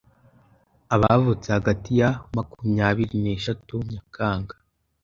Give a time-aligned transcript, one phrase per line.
[0.95, 4.55] abavutse hagati ya makumyabiri neshatu Nyakanga